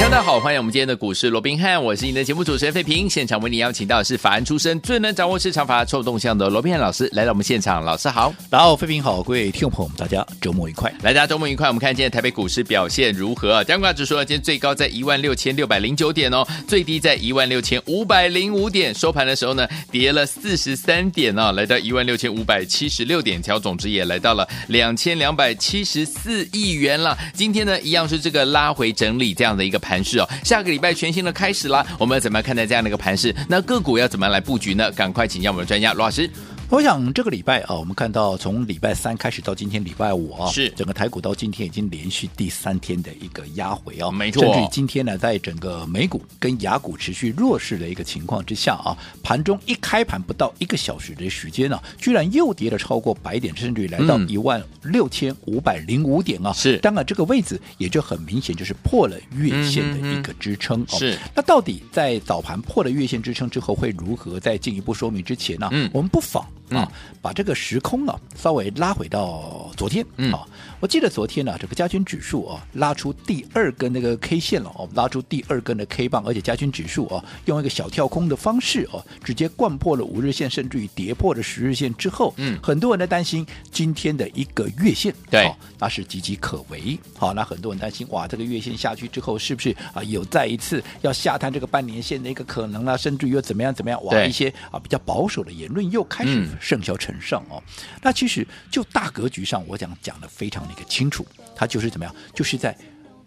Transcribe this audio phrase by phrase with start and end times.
[0.00, 3.08] 大家好，欢迎我们今天的股市罗宾汉，我是你的节目主持人费平。
[3.08, 7.84] 现场为你邀请到的是法案出身、最能掌握市场法臭动向的罗宾汉老师来到我们现场。
[7.84, 10.90] 老师好，大家好，费平好，各位听众朋友们，大家周末愉快。
[11.02, 11.68] 来，大家周末愉快。
[11.68, 13.62] 我们看今天台北股市表现如何？
[13.64, 27.16] 加权指数呢，今天最高在一万六千六百零九点哦，最低在一万六千五百零五点，收盘的时候呢，跌了四十三点哦，来到一万六千五百七十六点，调总值也来到了两千两百七十四亿元了。
[27.34, 30.68] 今天呢，一样是这个拉回整理这样的一个盘盘势哦，下个。
[30.68, 33.34] 礼拜全新的开始啦，我们要怎么样看待这样的一个盘势？
[33.48, 34.92] 那个股要怎么样来布局呢？
[34.92, 36.28] 赶快请教我们的专家罗老师。
[36.70, 44.42] 我想这个礼拜啊，我们看到从礼拜三开始到今天礼拜五啊，是整个台股到今天已经连续第三天的一个压回啊，没错。
[44.42, 56.52] 甚至于今天呢，在整个美股跟雅股持续弱势的一个情况之下啊，盘中一开盘不到一个小时的时间呢、啊，居然又跌了超过百点，甚至于来到一万六千五百零五点啊。
[56.52, 60.98] 是，当然这个位置也就很明显就是破了月线的一个支撑、嗯嗯。
[60.98, 64.38] 是，那到底在早盘破了月线支撑之后会如何？
[64.38, 66.44] 再进一步说明之前呢、啊，嗯，我们不妨。
[66.70, 66.88] 啊、嗯，
[67.22, 70.46] 把这个时空啊稍微拉回到昨天，嗯，啊，
[70.80, 92.96] 我记得昨天呢、啊，这个加权指数啊拉出第二根那个 K 线了，哦，拉出第二根的 K 棒，而且加权指数啊用一个小跳空的方式哦、啊，直接贯破了五日线，甚至于跌破了十日线之后，嗯，很多人在担心今天的一个月线，对、哦，那是岌岌可危，好，那很多人担心，哇，这个月线下去之后，是不是啊有再一次要下探这个半年线的一个可能啊？
[92.96, 94.04] 甚至于又怎么样怎么样？
[94.04, 96.48] 哇，一些啊比较保守的言论又开始、嗯。
[96.60, 97.62] 甚嚣尘上哦，
[98.02, 102.76] 那其实就大格局上，我讲讲的非常的一个清楚，它就是怎么样，就是在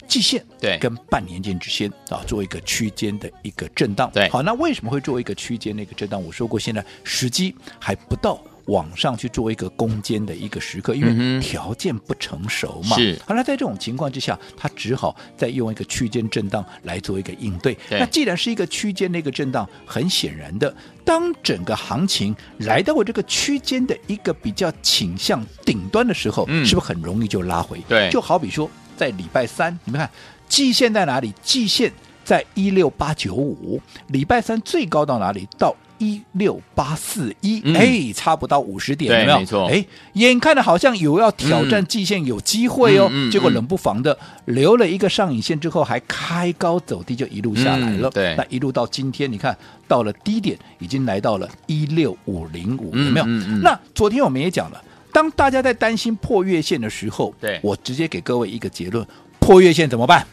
[0.08, 4.10] 季线对跟半年线之间啊，做一个区间的一个震荡。
[4.14, 6.24] 对，好，那为什么会做一个区间的一个震荡？
[6.24, 8.42] 我说过，现在时机还不到。
[8.66, 12.96] 往上去做一个攻坚的一个时刻，因为条件不成熟嘛。
[12.96, 17.78] 是，好，那在这种情况之下，他只好再用一个区间震荡来做一个应对。
[17.90, 20.74] 那既然是一个区间的一个震荡，很显然的，
[21.04, 27.80] 当整个行情来到我这个区间的一个比较倾向顶端的时候，嗯，是不是很容易就拉回？
[27.88, 30.10] 对，就好比说在礼拜三，你们看
[30.48, 31.34] 季线在哪里？
[31.42, 31.92] 季线
[32.24, 35.48] 在一六八九五，礼拜三最高到哪里？
[35.58, 35.76] 到。
[36.02, 39.40] 一六八四一，哎，差不到五十点，有没有？
[39.40, 43.08] 没错，哎，眼看着好像有要挑战季线，有机会哦。
[43.12, 48.10] 嗯、结果冷不防的留了一个上影线之后，还开高走低，就一路下来了。
[48.10, 49.56] 嗯、对，那一路到今天，你看
[49.88, 53.26] 到了低点，已经来到了一六五零五，有没有？
[53.62, 54.84] 那昨天我们也讲了，
[55.14, 59.06] 当大家在担心破月线的时候，对，我直接给各位一个结论：
[59.40, 60.26] 破月线怎么办？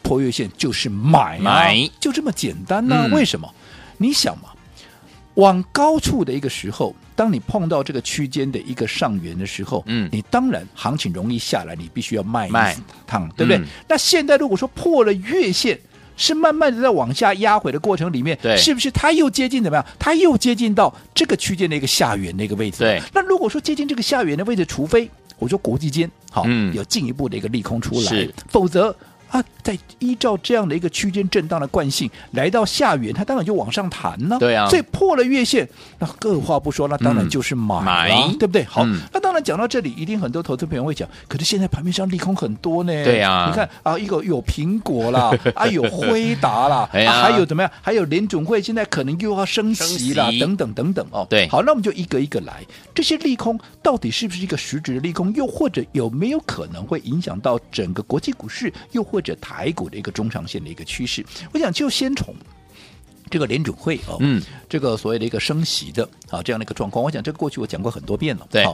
[0.00, 3.10] 破月线就是买、啊，买，就这么简单呢、啊嗯？
[3.10, 3.52] 为什么？
[3.96, 4.50] 你想嘛？
[5.38, 12.52] 往高处的一个时候，当你碰到这个区间的一个上缘的时候，嗯，你当然行情容易下来，你必须要卖一
[13.06, 13.64] 趟，对不对、嗯？
[13.88, 15.78] 那现在如果说破了月线，
[16.16, 19.86] 是慢慢的在往下压回的过程里面，对，是不是它又接近怎么样？
[19.96, 22.78] 它又接近到这个区间的一个下缘的一个位置。
[22.78, 28.94] 对，那如果说接近这个下缘的位置，除非我说国际间好、嗯、有进一步的一个利空出来，否则。
[29.30, 34.36] 啊，在依照这样的一个区间震荡的惯性，来到下缘，它当然就往上弹呢。
[34.40, 35.68] 对啊，所以破了月线，
[35.98, 38.64] 那二话不说，那当然就是买，买，对不对？
[38.64, 42.92] 好，嗯、那当然讲到这里，一定很多投资朋友会讲，可是现在盘面上利空很多呢。
[43.04, 47.70] 对啊，你看啊，一个有苹果啦， 啊有辉达啦，啊还有怎么样？
[47.82, 51.26] 还有联总会现在可能又要升息啦，等等等等哦。
[51.28, 55.32] 对，好，那我们就一个一个来，这些利空到底是不是一个实质的利空？
[55.34, 58.72] 又或者有没有可能会影响到整个国际股市？
[58.92, 62.32] 又或或者台股的一个中长线的一个趋势，我想就先从
[63.28, 68.64] 这个联准会哦，嗯，这个所谓的一个升息的啊这样的一个状况，我想这个过去我讲过很多遍了，对，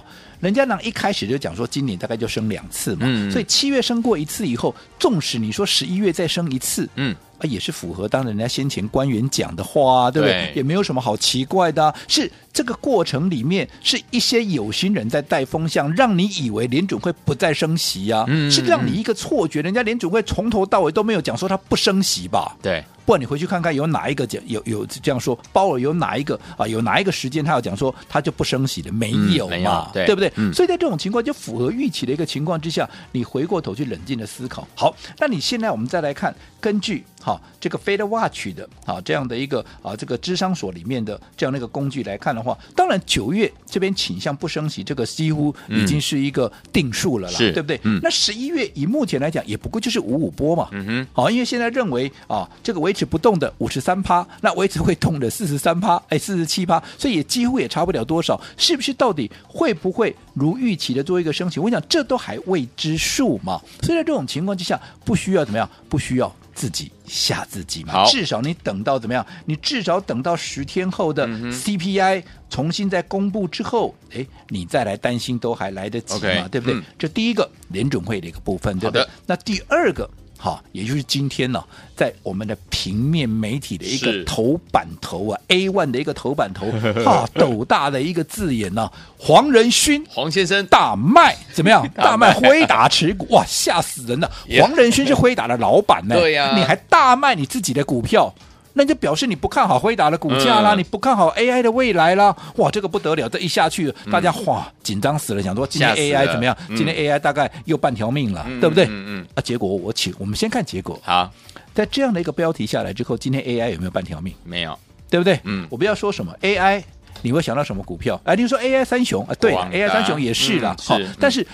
[0.41, 7.17] 人家呢一开始就讲说今年大概就升两次嘛，嗯，所以七月升过一次以后，纵使你说十一月再升一次，嗯。
[7.45, 10.47] 啊，也是符合当人家先前官员讲的话，对不对？
[10.47, 22.57] 对，也没有什么好奇怪的，啊，是这个过程里面是一些有心人在带风向，让你以为联准会不再升息啊，嗯，是让你一个错觉，人家联准会从头到尾都没有讲说他不升息吧？
[22.63, 30.33] 对，不管你回去看看有哪一个讲有有这样说，鲍尔有哪一个啊有哪一个时间他要讲说他就不升息的没有嘛，嗯、对，对不对？
[30.37, 34.67] 嗯、所以在这种情况就符合预期的一个情况之下，你回过头去冷静的思考。
[34.75, 47.79] 好，那你现在我们再来看，根据哈这个 Fed Watch 的啊这样的一个啊这个智商所里面的这样的一个工具来看的话，当然九月这边倾向不升息，这个几乎已经是一个定数了啦，嗯、对不对？
[47.83, 50.69] 嗯、那十一月以目前来讲，也不过就是五五波嘛。
[50.73, 58.41] 嗯哼，好，因为现在认为啊，这个维持不动的五十三趴，那维持会动的四十三趴，哎，四十七趴，所以也几乎也差不了多少。
[58.57, 61.59] 是不是到底会不会如预期的做一个升息？
[61.59, 63.61] 我想这都还未知数嘛。
[63.83, 65.69] 所以在这种情况之下，不需要怎么样？
[65.89, 67.93] 不需要自己吓自己嘛。
[67.93, 69.27] 好至少你等到怎么样？
[69.45, 76.79] 你至少等到十天后的 CPI 重新再公布之后，哎、嗯，你再来担心都还来得及嘛？Okay, 对不对？
[76.79, 79.03] 嗯、这第一个联准会的一个部分，对不对？
[79.03, 80.09] 的那第二个。
[80.45, 81.65] 好，也就是今天呢，
[81.97, 86.71] 在我们的平面媒体的一个头版头啊，A one 的一个头版头，
[87.03, 91.89] 哈，斗大的一个字眼呢、啊，黄仁勋，黄先生大卖怎么样？
[91.97, 94.31] 大卖辉达持股，哇，吓死人了！
[94.61, 98.35] 黄仁勋是辉达的老板呢，对呀，你还大卖你自己的股票。
[98.75, 106.57] 那就表示你不看好辉达的股价啦，嗯、你不看好 AI 的未来啦，哇，这个不得了，这一下去，大家哇紧张死了，想说今天 AI 怎么样？
[106.69, 108.85] 嗯、今天 AI 大概又半条命了，嗯、对不对？
[108.87, 109.27] 嗯嗯。
[109.35, 110.99] 啊，结果我请我们先看结果。
[111.03, 111.33] 好，
[111.73, 114.35] 在这样的一个标题下来之后，今天 AI 有没有半条命？
[114.45, 114.77] 没有，
[115.09, 115.39] 对不对？
[115.45, 115.67] 嗯。
[115.71, 116.83] 我不要说什么 AI，
[117.23, 118.21] 你会想到什么股票？
[118.25, 120.75] 啊，你说 AI 三雄啊，对，AI 三雄也是啦。
[120.83, 121.47] 好、嗯，但是。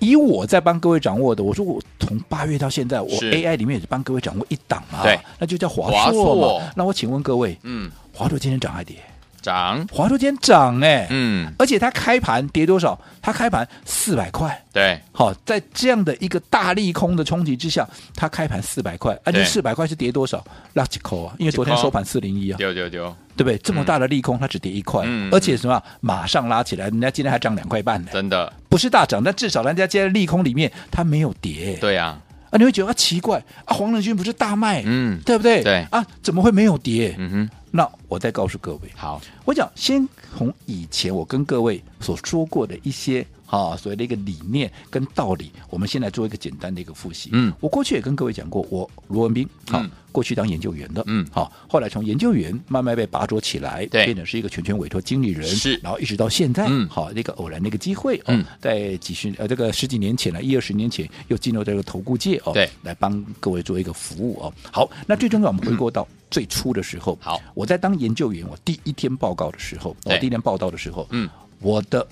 [0.00, 6.42] 以我在帮各位掌握的，我说我从八月到现在，我 AI 里面也是帮各位掌握一档嘛，对，那就叫华硕嘛。
[6.42, 8.96] 硕那我请问各位，嗯，华硕今天涨还跌？
[9.40, 9.86] 涨。
[9.92, 12.98] 华硕今天涨哎，嗯，而且它开盘跌多少？
[13.22, 20.42] 它开盘四百块，对，好，在这样的一个大利空的冲击之下，它开盘四百块，而且四百块是跌多少？
[20.74, 21.34] 拉几口啊？
[21.38, 23.14] 因为昨天收盘四零一啊，丢丢丢。
[23.36, 23.56] 对不对？
[23.58, 25.82] 这么大的利空，它只跌一块，嗯、而且什么？
[26.00, 28.10] 马上拉起来，人家今天还涨两块半呢。
[28.12, 31.78] 真的不是大涨，但至少人家今天利空里面，它没有跌。
[31.80, 32.20] 对呀，啊，
[32.58, 35.62] 你会觉得啊奇怪啊，黄仁勋不是大卖，嗯，对不对？
[35.62, 37.14] 对啊，怎么会没有跌？
[37.18, 43.26] 嗯哼，那我再告诉各位，好，我讲先从以前我跟各位所说过的一些。
[43.50, 47.30] 啊，所谓的一个理念跟道理，我们先来做一个简单的一个复习。
[47.32, 64.54] 嗯，我过去也跟各位讲过，我罗文斌，好，嗯、过去当研究员的，嗯，好，后来从研究员慢慢被拔擢起来，对，变成是一个全权委托经理人，是，然后一直到现在，嗯，好，那个偶然的一个机会，嗯，在几十呃这个十几年前呢，一二十年前又进入这个投顾界哦，对，来帮各位做一个服务哦。
[64.70, 72.06] 好，那最重要，我们回过到最初的时候，好、嗯，我在当研究员，我第一天报告的时候，我第一天报道的时候，嗯，我的。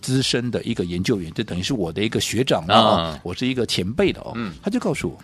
[0.00, 4.32] 资深的一个研究员，就等于是我的一个学长啊，嗯、我是一个前辈的哦。
[4.36, 5.18] 嗯、他就告诉我，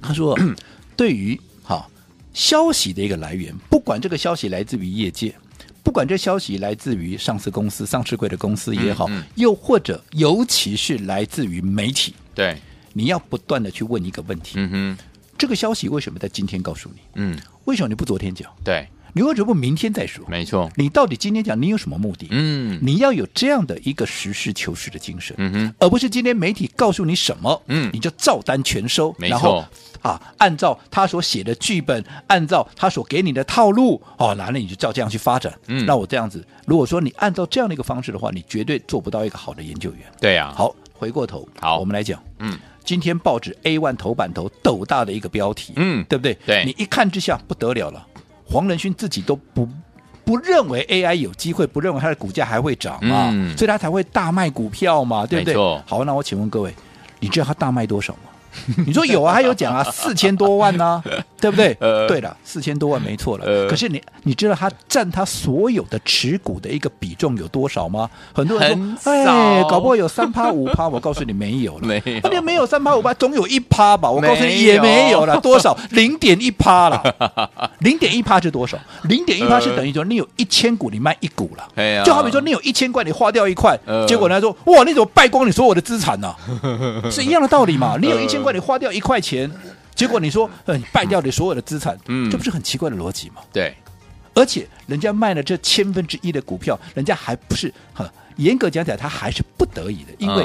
[0.00, 0.38] 他说，
[0.96, 1.88] 对于哈
[2.32, 5.34] 消息的一个来源，不管这个消息来自于业界，
[5.82, 12.56] 不管这消息来自于上市公司、上市贵的公司也好，嗯嗯、又或者尤其是来自于媒体，对，
[12.92, 14.98] 你要不断的去问一个问题，嗯哼，
[15.36, 17.00] 这个消息为什么在今天告诉你？
[17.14, 18.50] 嗯，为什么你不昨天讲？
[18.64, 18.86] 对。
[19.14, 20.24] 你为什么明天再说？
[20.28, 22.28] 没错，你到底今天讲你有什么目的？
[22.30, 29.66] 嗯，你要有这样的一个实事求是的精神，嗯哼，而不是今天媒体告诉你什么，嗯，你就照单全收，没错
[30.00, 35.52] 啊，按照他所写的剧本，按照他所给你的套路，哦，那你就照这样去发展。
[35.66, 40.00] 嗯，那我这样子，如果说你按照这样的一个方式的话，你绝对做不到一个好的研究员。
[40.20, 46.36] 对呀，好，回过头，好，我们来讲，嗯，今天报纸 A one 头版头斗大的一个标题，嗯，对不对？
[46.46, 48.06] 对，你一看之下不得了了。
[48.52, 49.66] 黄仁勋自己都不
[50.24, 55.54] 不认为 AI 有机会，不认为它的股价还会涨嘛，嗯、所以他才会大卖股票嘛，对不对？
[55.86, 56.72] 好，那我请问各位，
[57.18, 58.30] 你知道他大卖多少吗？
[58.86, 61.76] 你说有啊，还有讲啊，四千多万呢、啊，对不对？
[61.80, 63.44] 呃、对了，四千多万没错了。
[63.44, 68.08] 呃、可是你你知道他占他所有的持股的一个比重有多少吗？
[68.32, 70.86] 很多人说，哎，搞不好有三趴五趴。
[70.86, 74.08] 我告诉你没有了， 没有，那没有三趴五趴，总有一趴吧？
[74.08, 75.76] 我告诉你也没有了，多少？
[75.90, 77.02] 零点一趴了。
[77.80, 78.78] 零点一趴是多少？
[79.08, 81.68] 零点一趴是等于说你有一千股，你卖一股了。
[81.74, 87.10] 呃、就好比说你有一千块，你花掉一块，呃、结果人家说，哇，你怎么败光你所有的资产呢、啊？
[87.10, 87.96] 是一样的道理嘛？
[88.00, 89.50] 你有一千块，你花掉一块钱，
[90.02, 93.36] 结果你说，呃，你败掉你所有的资产，嗯，这不是很奇怪的逻辑吗？
[93.52, 93.72] 对，
[94.34, 100.44] 而且人家卖了这千分之一的股票，人家还不是哈严格讲起来，他还是不得已的，因为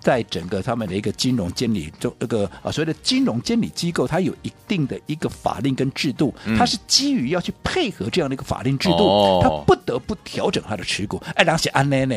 [0.00, 11.22] 在整个他们的一个金融监理中，这个啊所谓的金融监理机构，它有一定的一个法令跟制度，它是基于要去配合这样的一个法令制度，它不得不调整它的持股。
[11.36, 12.16] 哎，而且安内呢？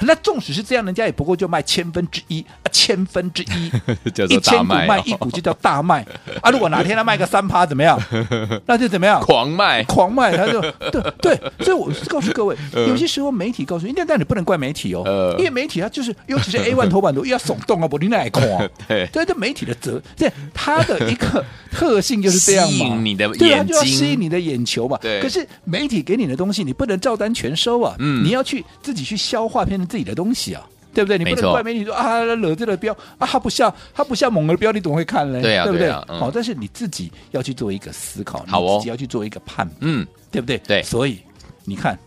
[0.00, 3.70] 那纵使是这样，人家也不过就卖千分之一，啊，千分之一，
[4.28, 6.04] 一千股卖一股就叫大卖
[6.42, 6.50] 啊！
[6.50, 8.00] 如果哪天他卖个三趴怎么样？
[8.66, 9.20] 那就怎么样？
[9.20, 10.60] 狂卖，狂卖，他就
[10.90, 11.36] 对对。
[11.60, 18.44] 所以我是告诉各位，有些时候媒体告诉你，但你不能怪媒体哦，因为媒体它就是，尤其是 A one 头版图又要耸动啊，不你那爱狂，
[18.88, 24.98] 对，这媒体的责，这它的一个 特性就是这样嘛，吸引你的眼睛，对，它就要吸引你的眼球嘛。
[25.00, 29.90] 对，可是媒体给你的东西，你不能照单全收啊，嗯，你要去自己去消化片。
[29.90, 31.16] 自己的东西啊，对不对？
[31.16, 35.40] 你不能怪媒体说啊，惹这个标啊，他不像他不像猛的标，你怎么会看呢？
[35.40, 35.90] 对啊，对不对？
[35.90, 40.58] 好、嗯哦，但是你自己要去做一个思考，好哦，你自己要去做一个判，嗯，对不对？
[40.58, 41.20] 对，所以
[41.64, 41.98] 你看，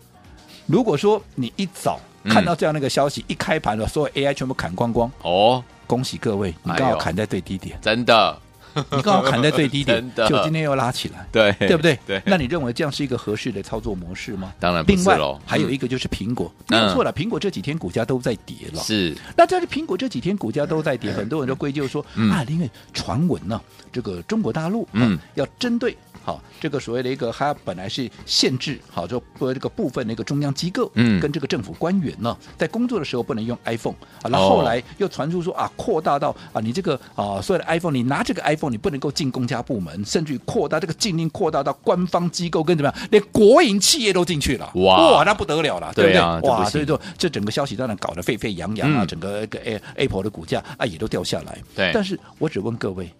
[0.66, 8.38] 如果说你一早看到这样的一个消息，嗯、一开盘了，所有 AI 全部砍光光，哦，恭喜各位，你刚好砍在最低点，真的。
[8.90, 11.98] 你刚好砍在最低点， 就今天又拉起来， 对对不对？
[12.06, 12.22] 对。
[12.26, 14.52] 那你认为这样是一个合适的操作模式吗？
[14.60, 14.96] 当然不是。
[14.96, 18.82] 另外还有一个就是苹果，没有错了，苹果这几天股价都在跌了。
[18.82, 19.16] 是。
[19.36, 23.60] 那在苹果这几天股价都在跌，很多人都归咎说啊，因为传闻呢，
[23.92, 25.96] 这个中国大陆嗯要针对。
[26.22, 46.12] 好，这个所谓的一个，它本来是限制，好，就不这个部分的一个中央机构，嗯，跟这个政府官员呢，在工作的时候不能用 iPhone 啊，然后后来又传出说啊，扩大到啊，你这个啊，所有的 iPhone，你拿这个 iPhone，你不能够进公家部门，甚至于扩大这个禁令，扩大到官方机构跟怎么样，连国营企业都进去了，哇，哇，那不得了了，对不对？
[46.12, 49.58] 对啊、哇，所以说这整个消息当然搞得沸沸扬扬啊，嗯、整个个
[49.96, 51.58] Apple 的股价啊也都掉下来。
[51.74, 53.10] 对，但是我只问各位，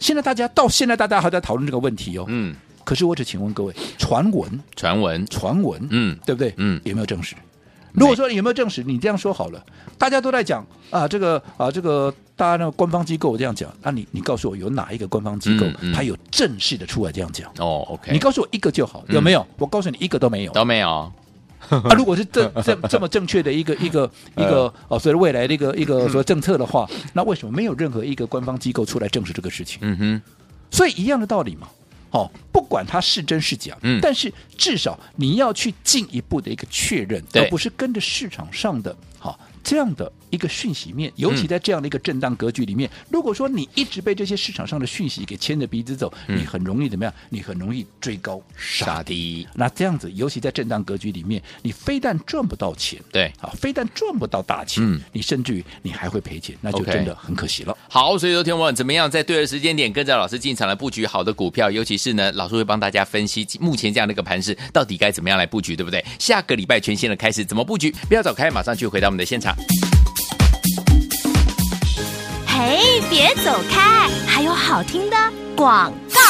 [0.00, 2.56] 现在大家到现在大家还在讨论这个问题哦，嗯。
[2.82, 6.52] 可是我只请问各位，传闻、传闻、传闻，嗯，对不对？
[6.56, 7.36] 嗯，有没有证实？
[7.92, 9.64] 如果说有没有证实，你这样说好了，
[9.98, 17.48] 大家都在讲啊，这个啊，这个大家那个官方机构这样讲，那你你告诉我，有哪一个官方机构它有正式的出来这样讲？
[17.58, 19.46] 哦，OK，你告诉我一个就好，有没有？
[19.58, 21.12] 我告诉你一个都没有，都没有。
[21.68, 29.78] 啊，如果是这这 这么正确的一个一个 一个哦，所谓未来的一个一个说政策的话，那为什么没有任何一个官方机构出来证实这个事情？
[29.82, 30.22] 嗯哼，
[30.70, 31.68] 所以一样的道理嘛。
[32.12, 39.38] 哦，不管它是真是假，嗯，但是至少你要去进一步的一个确认，而不是跟着市场上的好。
[39.62, 47.12] 这样的一个讯息面，尤其在这样的一个震荡格局里面，嗯、如果说你一直被这些市场上的讯息给牵着鼻子走，嗯、你很容易怎么样？
[47.28, 49.46] 你很容易追高杀低。
[49.54, 57.76] 那这样子，尤其在震荡格局里面，你非但赚不到钱，对，啊，非但赚不到大钱，嗯、你甚至于你还会赔钱，那就真的很可惜了。
[57.88, 66.04] 好，所以说听我们怎么样在对的时间点跟着老师进场来布局好的股票，尤其是呢，老师会帮大家分析目前这样的一个盘势到底该怎么样来布局，对不对？
[66.18, 67.90] 下个礼拜全新的开始怎么布局？
[68.08, 69.49] 不要走开，马上去回到我们的现场。
[72.46, 75.16] 嘿，别走开，还有好听的
[75.56, 76.29] 广告。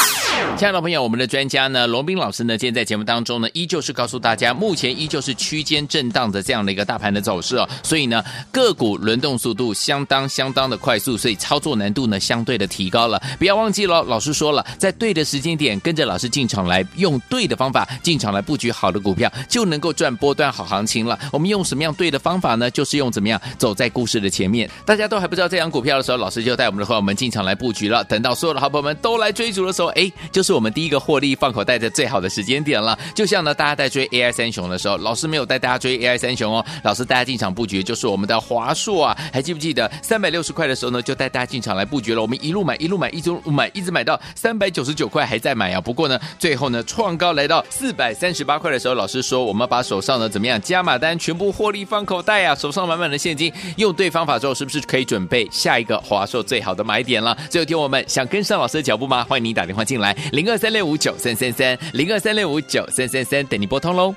[0.57, 13.19] 亲爱的朋友，我们的专家呢，罗斌老师呢，今天在节目当中呢，依旧是告诉大家，目前依旧是区间震荡的这样的一个大盘的走势哦，所以呢，个股轮动速度相当相当的快速，所以操作难度呢，相对的提高了。
[13.39, 21.17] 不要忘记了，老师说了，在对的时间点，跟着老师进场来，用对的方法进场来布局好的股票，就能够赚波段好行情了。
[21.31, 22.69] 我们用什么样对的方法呢？
[22.69, 24.69] 就是用怎么样走在故事的前面。
[24.85, 28.03] 大家都还不知道这档股票的时候，老师就带我们的朋友们进场来布局了。
[28.03, 30.11] 等到所有的好朋友们都来追逐的时候，哎。
[30.31, 32.97] 就是我们第一个获利放口袋的最好的时间点了。
[33.15, 42.21] 就像呢，大家在追 AI 三雄的时候，老师没有带大家追 AI 三雄哦，老师大家进场布局，就是我们的华硕啊，还记不记得三百六十块的时候呢，就带大家进场来布局了。
[42.21, 45.79] 我们一路买，一路买，一直买，一直买到三百九十九块还在买啊。
[45.79, 57.37] 不过呢，最后呢，创高来到四百三十八块的时候，老师说我们把手上呢怎么样加码单全部获利放口袋啊，手上满满的现金，用对方法之后，是不是可以准备下一个华硕最好的买点了？
[57.49, 59.23] 最后听我们想跟上老师的脚步吗？
[59.23, 60.10] 欢迎你打电话进来。
[60.31, 64.13] 零二三六五九三三三，零二三六五九三三三，等你拨通喽。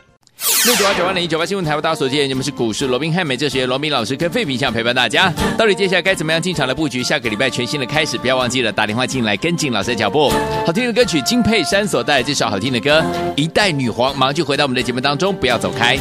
[0.66, 5.32] 六九八九八零一九八新闻台，为大家所见，你们是股市罗宾汉美这学罗宾老师跟费平相陪伴大家。
[5.56, 7.04] 到底接下来该怎么样进场的布局？
[7.04, 10.30] 下个礼拜全新的开始，不要忘记了打电话进来跟进老师的脚步。
[10.66, 13.00] 好听的歌曲，金佩珊所带来这首好听的歌
[13.36, 15.96] 《一代女皇》，马上就回到我们的节目当中，不要走开。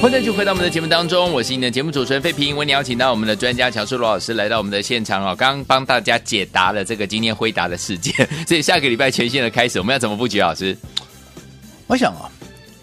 [0.00, 8.14] 欢迎继续回到我们的节目当中，我是你的节目主持人费平，为你邀请到我们的专家乔树罗老师来到我们的现场哦，刚刚帮大家解答了这个今天回答的事件，
[8.48, 10.40] 所以下个礼拜全新的开始，我们要怎么布局？
[10.40, 10.74] 老师，
[11.86, 12.32] 我想啊，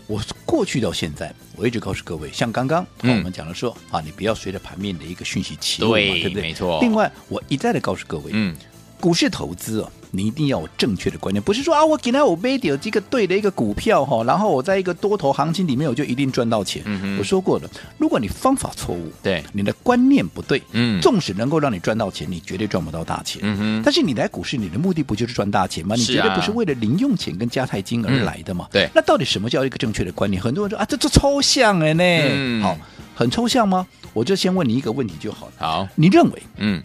[0.06, 6.44] 我过去到现在，我一直告诉各位，像刚刚、嗯、我们讲的说啊，你不要随着盘面的一个讯息起舞嘛，对，对不对？
[6.44, 6.80] 没错。
[6.82, 8.56] 另外，我一再的告诉各位，嗯。
[9.00, 16.82] 股市投资哦，你一定要有正确的观念，不是说啊，我给他我买到这个对的一个股票哈，然后我在一个多头行情里面我就一定赚到钱。
[16.86, 17.70] 嗯、我说过了，
[18.00, 23.40] 如果你方法错误，对，你的观念不对，嗯，纵使能够让你赚到钱，你绝对赚不到大钱。
[23.44, 25.96] 嗯哼，但是你来股市，你的目的不就是赚大钱吗？
[25.96, 28.66] 你绝对不是为了零用钱跟加泰金而来的嘛？
[28.70, 30.42] 嗯、对，那到底什么叫一个正确的观念？
[30.42, 32.78] 很多人说啊，这这抽象哎呢、嗯，好，
[33.14, 33.86] 很抽象吗？
[34.14, 35.52] 我就先问你一个问题就好了。
[35.58, 36.82] 好，你认为，嗯。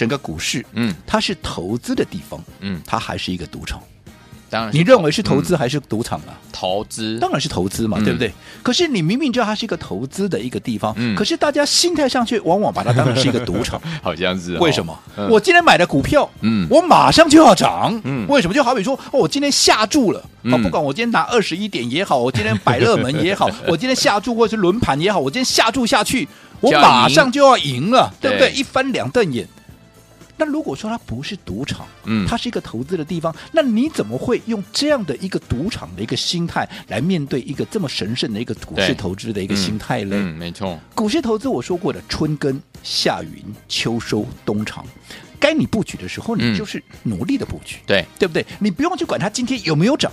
[0.00, 3.78] 整个股市，嗯，它是投资的地方，嗯，它还是一个赌场。
[4.48, 6.32] 当然，你认为是投资还是赌场啊？
[6.50, 8.32] 投资当然是投资嘛，嗯、对不对？
[8.62, 14.60] 可是你明明知道它是一个投资的一个地方，嗯，可是大家心态上却往往把它当成是一个赌场， 好像是、哦。
[14.60, 15.28] 为什么、嗯？
[15.28, 18.54] 我今天买的股票，嗯，我马上就要涨，嗯，为什么？
[18.54, 26.26] 就好比说，哦，我今天下注了，嗯、哦，不管我今天拿二十一点也好，我今天百乐门也好， 我今天下注或者是轮盘也好，我今天下注下去，
[26.60, 28.50] 我马上就要赢了，对不对？
[28.52, 29.46] 一翻两瞪眼。
[30.40, 40.16] 那如果说它不是赌场，嗯，它是一个投资的地方，那你怎么会用这样的一个赌场的一个心态来面对一个这么神圣的一个股市投资的一个心态呢？
[40.16, 40.80] 嗯，没错。
[40.94, 44.82] 股市投资我说过的，春耕、夏耘、秋收、冬藏，
[45.38, 48.46] 该你布局的时候，你就是努力的布局，对对不对？
[48.58, 50.10] 你不用去管它今天有没有涨。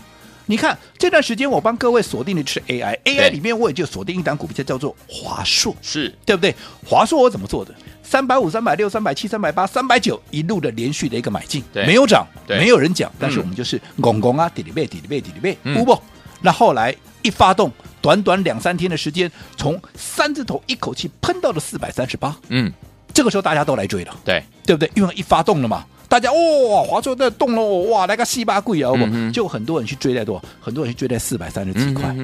[0.48, 6.56] 你看这段时间，我帮各位锁定的是 AI，AI 里面我也就锁定一档股票叫做华硕，是对不对？
[6.86, 7.76] 华硕我怎么做的？
[8.02, 16.02] 三百五、三百六、三百七、三百八、三百九，一路的连续的一个买进，没有涨，没有人讲，但是我们就是拱拱啊，底里背，底里背，底里背，不不。
[16.42, 22.72] 那后来一发动，短短两三天的时间，从三字头一口气喷到了四百三十八，嗯，
[23.14, 24.90] 这个时候大家都来追了，对对不对？
[24.96, 25.86] 因为一发动了嘛。
[26.10, 30.42] 大家哇，华硕在动了哇，那个稀巴贵啊，不就很多人去追在多？
[30.60, 32.16] 很多人去追在四百三十几块，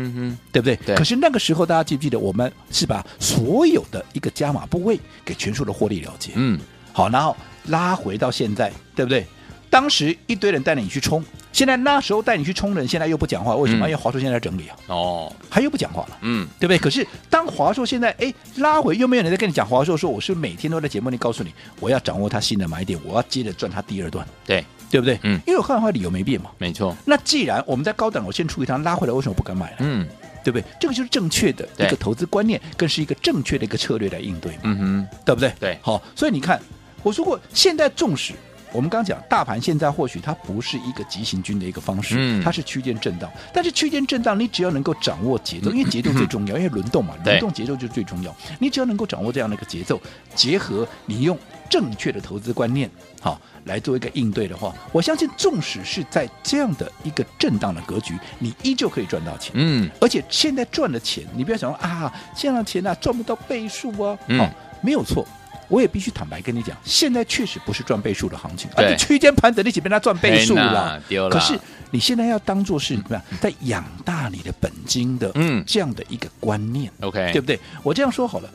[0.52, 0.76] 对不对？
[0.86, 0.96] 对。
[0.96, 6.32] 可是那个时候大家记不记得，我们是把所有的一个加码部位给全数的获利了结。
[6.36, 6.60] 嗯，
[6.94, 7.36] 好，然后
[7.66, 9.26] 拉回到现在，对不对？
[9.70, 11.24] 当时一堆人带你去冲，
[11.54, 13.86] 现在那时候带你去冲的人，现在又不讲话，为什么？
[13.86, 14.76] 嗯、因为华硕现在在整理啊。
[14.88, 16.78] 哦，他又不讲话了，嗯，对不对？
[16.80, 25.20] 可是当华硕现在哎拉回，又没有人在跟你讲华硕，说我是每天都在节目里告诉你，我要掌握它新的买点，我要接着赚它第二段，对对不对？
[25.24, 26.96] 嗯，因为我看的话理由没变嘛，没错。
[27.06, 29.78] 那既然我们在高档，我先出一趟拉回来，为什么不敢买呢？
[29.82, 30.08] 嗯，
[30.44, 30.64] 对不对？
[30.80, 35.54] 这个就是正确的一个投资观念，更是一个正确的一个策略来应对嘛，嗯哼，对不对？
[35.60, 36.60] 对，好，所以你看，
[37.04, 38.34] 我说过，现在重视。
[38.74, 43.32] 我们刚讲，大盘现在或许它不是一个急行军的一个方式，嗯、它是区间震荡。
[43.54, 48.36] 但是区间震荡，你只要能够掌握节奏， 因为节奏最重要，因为轮动嘛，轮动节奏就最重要。
[48.60, 50.02] 你只要能够掌握这样的一个节奏，
[50.36, 51.38] 结合你用
[51.70, 52.90] 正确的投资观念，
[53.22, 59.52] 好来做一个应对的话，我相信，纵使是在这样的一个震荡的格局，你依旧可以赚到钱。
[59.54, 64.50] 嗯，而且现在赚的钱，你不要想说啊，现在的钱啊赚不到倍数啊，嗯、哦，
[64.82, 65.24] 没有错。
[65.68, 71.02] 我也必须坦白跟你讲，现在确实不是赚倍数的行情，而且区间盘整一起被他赚倍数了。
[71.32, 71.58] 可是
[71.92, 77.60] 你现在要当做是什么样，在养大你的本金的，嗯，这样的一个观念，OK，对不对？
[77.82, 78.50] 我这样说好了。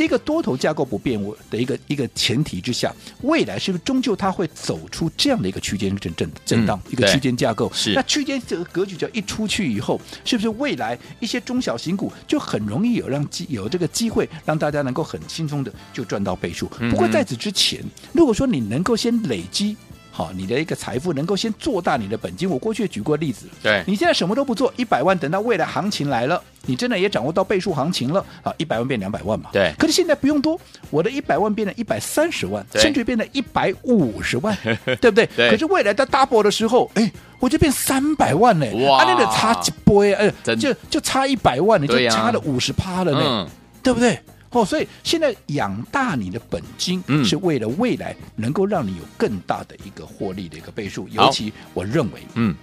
[0.00, 7.70] 这个多头架构不变的一个一个前提之下，未来是不是终究它会走出这样的一个区间震震震荡、嗯、一个区间架构？
[7.74, 16.66] 是那区间这个格局，只要一出去以后，是不是未来一些中小型股就很容易有让机有这个机会让大家能够很轻松的就赚到倍数？
[16.90, 17.84] 不过在此之前，
[18.14, 19.76] 如果说你能够先累积。
[20.20, 22.48] 好，你的一个财富能够先做大你的本金。
[22.48, 29.48] 我过去也举过例子，对你现在什么都不做，一百万等到未来行情来了，你真的也掌握到倍数行情了啊，一百万变两百万嘛。
[29.50, 34.54] 对，可是现在不用多，我的一百万变成一百三十万，甚至变成一百五十万，
[35.00, 35.26] 对不对？
[35.34, 35.50] 对。
[35.50, 38.66] 可是未来在 double 的时候，哎，我就变三百万呢。
[38.86, 43.48] 哇，那个差几倍哎，就就差一百万，你就差了五十趴了呢，嗯、
[43.82, 44.18] 对不对？
[44.50, 51.08] 哦，所以现在养大你的本金，是为了未来能够让你有更大的一个获利的一个倍数。
[51.08, 52.54] 尤其我认为，嗯，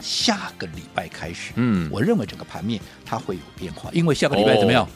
[0.00, 4.86] 下个礼拜开始，嗯，我认为整个盘面它会有变化，因为下个礼拜怎么样？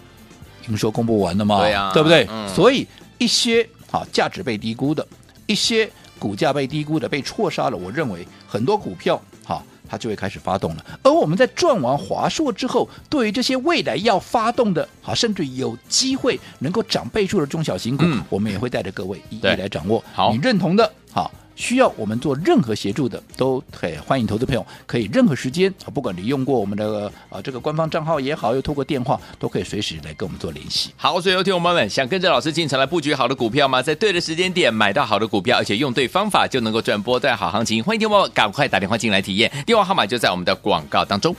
[0.69, 2.29] 营收公布完了嘛，对呀，对不对？
[2.55, 2.87] 所以
[3.17, 5.07] 一些好价值被低估的，
[5.47, 7.77] 一些股价被低估的，被错杀了。
[7.77, 9.65] 我认为很多股票，好。
[9.89, 20.05] 它就会开始发动了，而我们在赚完华硕之后，对于这些未来要发动的，好，甚至有机会能够涨倍数的中小型股，嗯、我们也会带着各位一一来掌握。
[20.13, 21.31] 好，你认同的，好。
[21.59, 30.91] 需要我们做任何协助的，都可以欢迎投资朋友可以任何时间啊，不管你用过我们的呃这个官方账号也好，又透过电话，都可以随时来跟我们做联系。
[30.97, 33.83] 好，所以有听众朋友们想跟着老师进场来布局好的股票吗？
[33.83, 37.83] 在对的时间点买到好的股票，而且用对方法就能够赚波段好行情。
[37.83, 41.35] 欢迎听友们赶快打电话进来体验，电话号码就在我们的广告当中。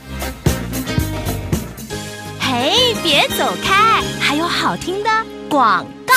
[2.38, 5.08] 嘿，别走开，还有好听的
[5.48, 6.14] 广告。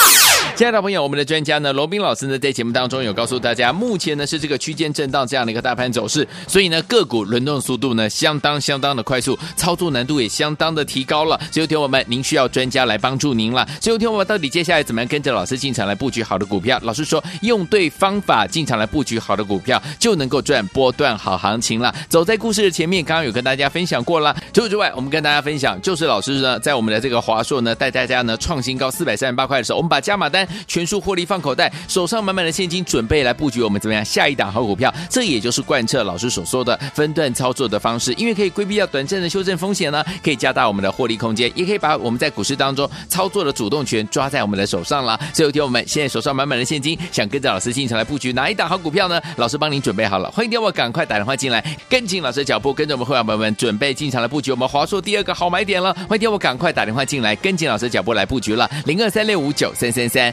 [0.55, 11.39] 亲爱的朋友，我们的专家呢，罗宾老师呢，在节目当中有告诉大家，目前呢是这个区间震荡这样的一个大盘走势，所以呢个股轮动速度呢相当相当的快速，操作难度也相当的提高了。
[11.51, 13.67] 所以，听友们，您需要专家来帮助您了。
[13.81, 16.79] 所以，听友们，到底接下来怎么样跟着老师进场来布局好的股票？
[16.83, 21.93] 老师说，用对方法进场来布局好的股票，就能够赚波段好行情了。
[22.07, 24.35] 走在故事的前面，刚刚有跟大家分享过了。
[24.53, 30.42] 除此之外，我们跟大家分享，就是老师呢在我们的这个华硕呢带大家呢创新高四百三十八块的时候，我们把加码单。
[30.67, 34.93] 全数获利放口袋，手上满满的现金，准备来布局我们怎么样下一档好股票？
[35.09, 45.19] 这也就是贯彻老师所说的分段操作的方式，因为可以规避掉短暂的修正风险呢，可以加大我们的获利空间，也可以把我们在股市当中操作的主动权抓在我们的手上了。
[45.33, 49.21] 所以，听我们现在手上满满的现金，想跟着老师进场来布局哪一档好股票呢？
[49.37, 55.93] 老师帮您准备好了，欢迎听我赶快打电话进来，跟紧老师的脚步，跟着我们会员朋友们准备进场来布局我们华硕第二个好买点了。
[56.07, 60.32] 欢迎听我赶快打电话进来，跟紧老师的脚步来布局了，零二三六五九三三三